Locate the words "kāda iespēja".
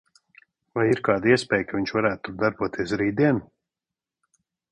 1.07-1.67